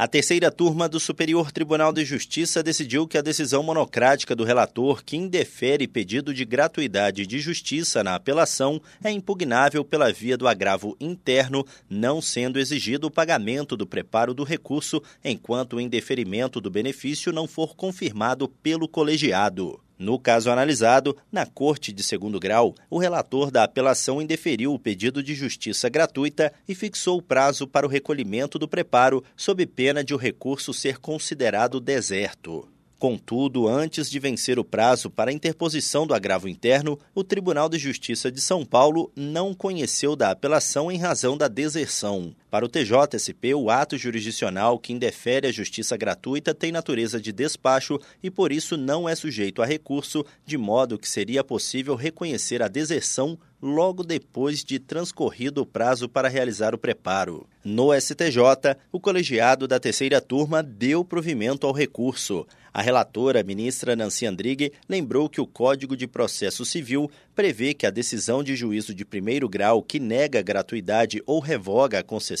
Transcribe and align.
A 0.00 0.08
terceira 0.08 0.50
turma 0.50 0.88
do 0.88 0.98
Superior 0.98 1.52
Tribunal 1.52 1.92
de 1.92 2.06
Justiça 2.06 2.62
decidiu 2.62 3.06
que 3.06 3.18
a 3.18 3.20
decisão 3.20 3.62
monocrática 3.62 4.34
do 4.34 4.44
relator 4.44 5.04
que 5.04 5.14
indefere 5.14 5.86
pedido 5.86 6.32
de 6.32 6.42
gratuidade 6.42 7.26
de 7.26 7.38
justiça 7.38 8.02
na 8.02 8.14
apelação 8.14 8.80
é 9.04 9.10
impugnável 9.10 9.84
pela 9.84 10.10
via 10.10 10.38
do 10.38 10.48
agravo 10.48 10.96
interno, 10.98 11.66
não 11.86 12.22
sendo 12.22 12.58
exigido 12.58 13.08
o 13.08 13.10
pagamento 13.10 13.76
do 13.76 13.86
preparo 13.86 14.32
do 14.32 14.42
recurso 14.42 15.02
enquanto 15.22 15.76
o 15.76 15.80
indeferimento 15.82 16.62
do 16.62 16.70
benefício 16.70 17.30
não 17.30 17.46
for 17.46 17.76
confirmado 17.76 18.48
pelo 18.48 18.88
colegiado. 18.88 19.78
No 20.00 20.18
caso 20.18 20.50
analisado, 20.50 21.14
na 21.30 21.44
Corte 21.44 21.92
de 21.92 22.02
Segundo 22.02 22.40
Grau, 22.40 22.74
o 22.88 22.96
relator 22.96 23.50
da 23.50 23.64
apelação 23.64 24.22
indeferiu 24.22 24.72
o 24.72 24.78
pedido 24.78 25.22
de 25.22 25.34
justiça 25.34 25.90
gratuita 25.90 26.50
e 26.66 26.74
fixou 26.74 27.18
o 27.18 27.22
prazo 27.22 27.66
para 27.66 27.86
o 27.86 27.90
recolhimento 27.90 28.58
do 28.58 28.66
preparo, 28.66 29.22
sob 29.36 29.66
pena 29.66 30.02
de 30.02 30.14
o 30.14 30.16
recurso 30.16 30.72
ser 30.72 30.96
considerado 30.96 31.78
deserto. 31.78 32.66
Contudo, 32.98 33.66
antes 33.66 34.10
de 34.10 34.18
vencer 34.18 34.58
o 34.58 34.64
prazo 34.64 35.08
para 35.10 35.30
a 35.30 35.34
interposição 35.34 36.06
do 36.06 36.14
agravo 36.14 36.48
interno, 36.48 36.98
o 37.14 37.24
Tribunal 37.24 37.68
de 37.68 37.78
Justiça 37.78 38.32
de 38.32 38.40
São 38.42 38.64
Paulo 38.64 39.10
não 39.14 39.54
conheceu 39.54 40.16
da 40.16 40.30
apelação 40.30 40.90
em 40.90 40.98
razão 40.98 41.34
da 41.34 41.48
deserção. 41.48 42.34
Para 42.50 42.64
o 42.64 42.68
TJSP, 42.68 43.54
o 43.54 43.70
ato 43.70 43.96
jurisdicional 43.96 44.76
que 44.76 44.92
indefere 44.92 45.46
a 45.46 45.52
justiça 45.52 45.96
gratuita 45.96 46.52
tem 46.52 46.72
natureza 46.72 47.20
de 47.20 47.30
despacho 47.30 47.96
e, 48.20 48.28
por 48.28 48.50
isso, 48.50 48.76
não 48.76 49.08
é 49.08 49.14
sujeito 49.14 49.62
a 49.62 49.66
recurso, 49.66 50.26
de 50.44 50.58
modo 50.58 50.98
que 50.98 51.08
seria 51.08 51.44
possível 51.44 51.94
reconhecer 51.94 52.60
a 52.60 52.66
deserção 52.66 53.38
logo 53.62 54.02
depois 54.02 54.64
de 54.64 54.78
transcorrido 54.78 55.62
o 55.62 55.66
prazo 55.66 56.08
para 56.08 56.28
realizar 56.28 56.74
o 56.74 56.78
preparo. 56.78 57.46
No 57.62 57.92
STJ, 57.98 58.76
o 58.90 58.98
colegiado 58.98 59.68
da 59.68 59.78
terceira 59.78 60.20
turma 60.20 60.62
deu 60.62 61.04
provimento 61.04 61.66
ao 61.66 61.72
recurso. 61.72 62.46
A 62.72 62.80
relatora, 62.80 63.42
ministra 63.42 63.96
Nancy 63.96 64.26
Andrighi, 64.26 64.72
lembrou 64.88 65.28
que 65.28 65.40
o 65.40 65.46
Código 65.46 65.96
de 65.96 66.06
Processo 66.06 66.64
Civil 66.64 67.10
prevê 67.34 67.74
que 67.74 67.84
a 67.84 67.90
decisão 67.90 68.44
de 68.44 68.54
juízo 68.54 68.94
de 68.94 69.04
primeiro 69.04 69.48
grau 69.48 69.82
que 69.82 69.98
nega 69.98 70.40
gratuidade 70.40 71.20
ou 71.26 71.40
revoga 71.40 71.98
a 71.98 72.02
concessão 72.02 72.39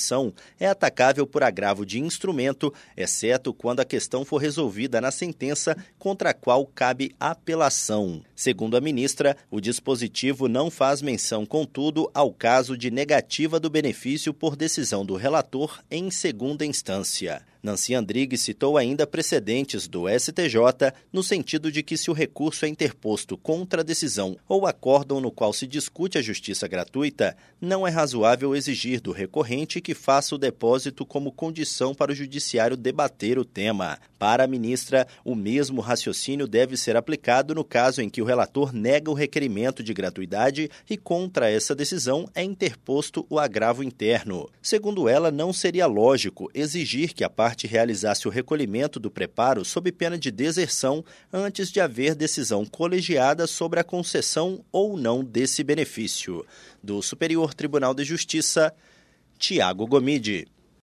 é 0.58 0.66
atacável 0.66 1.26
por 1.26 1.42
agravo 1.42 1.84
de 1.84 2.00
instrumento, 2.00 2.72
exceto 2.96 3.52
quando 3.52 3.80
a 3.80 3.84
questão 3.84 4.24
for 4.24 4.38
resolvida 4.38 5.00
na 5.00 5.10
sentença 5.10 5.76
contra 5.98 6.30
a 6.30 6.34
qual 6.34 6.66
cabe 6.66 7.14
apelação. 7.18 8.22
Segundo 8.34 8.76
a 8.76 8.80
ministra, 8.80 9.36
o 9.50 9.60
dispositivo 9.60 10.48
não 10.48 10.70
faz 10.70 11.02
menção, 11.02 11.44
contudo, 11.44 12.10
ao 12.14 12.32
caso 12.32 12.76
de 12.76 12.90
negativa 12.90 13.60
do 13.60 13.68
benefício 13.68 14.32
por 14.32 14.56
decisão 14.56 15.04
do 15.04 15.16
relator 15.16 15.80
em 15.90 16.10
segunda 16.10 16.64
instância. 16.64 17.42
Nancy 17.62 17.94
Andrighi 17.94 18.38
citou 18.38 18.78
ainda 18.78 19.06
precedentes 19.06 19.86
do 19.86 20.08
STJ 20.08 20.92
no 21.12 21.22
sentido 21.22 21.70
de 21.70 21.82
que 21.82 21.96
se 21.96 22.10
o 22.10 22.14
recurso 22.14 22.64
é 22.64 22.68
interposto 22.68 23.36
contra 23.36 23.82
a 23.82 23.84
decisão 23.84 24.36
ou 24.48 24.66
acórdão 24.66 25.20
no 25.20 25.30
qual 25.30 25.52
se 25.52 25.66
discute 25.66 26.16
a 26.16 26.22
justiça 26.22 26.66
gratuita, 26.66 27.36
não 27.60 27.86
é 27.86 27.90
razoável 27.90 28.56
exigir 28.56 29.00
do 29.00 29.12
recorrente 29.12 29.80
que 29.80 29.89
faça 29.94 30.34
o 30.34 30.38
depósito 30.38 31.06
como 31.06 31.30
condição 31.30 31.94
para 31.94 32.12
o 32.12 32.14
judiciário 32.14 32.76
debater 32.76 33.38
o 33.38 33.44
tema. 33.44 33.98
Para 34.18 34.44
a 34.44 34.46
ministra, 34.46 35.06
o 35.24 35.34
mesmo 35.34 35.80
raciocínio 35.80 36.48
deve 36.48 36.76
ser 36.76 36.96
aplicado 36.96 37.54
no 37.54 37.64
caso 37.64 38.02
em 38.02 38.08
que 38.08 38.20
o 38.20 38.24
relator 38.24 38.72
nega 38.72 39.10
o 39.10 39.14
requerimento 39.14 39.82
de 39.82 39.94
gratuidade 39.94 40.70
e 40.88 40.96
contra 40.96 41.50
essa 41.50 41.74
decisão 41.74 42.28
é 42.34 42.42
interposto 42.42 43.24
o 43.30 43.38
agravo 43.38 43.82
interno. 43.82 44.48
Segundo 44.62 45.08
ela, 45.08 45.30
não 45.30 45.52
seria 45.52 45.86
lógico 45.86 46.50
exigir 46.54 47.14
que 47.14 47.24
a 47.24 47.30
parte 47.30 47.60
parte 47.60 47.66
realizasse 47.66 48.28
o 48.28 48.30
recolhimento 48.30 49.00
do 49.00 49.10
preparo 49.10 49.64
sob 49.64 49.90
pena 49.92 50.16
de 50.16 50.30
deserção 50.30 51.04
antes 51.32 51.70
de 51.70 51.80
haver 51.80 52.14
decisão 52.14 52.64
colegiada 52.64 53.46
sobre 53.46 53.80
a 53.80 53.84
concessão 53.84 54.64
ou 54.70 54.96
não 54.96 55.22
desse 55.22 55.62
benefício. 55.62 56.46
Do 56.82 57.02
Superior 57.02 57.52
Tribunal 57.52 57.92
de 57.92 58.04
Justiça, 58.04 58.72
Tiago 59.40 59.86
Gomide. 59.86 60.46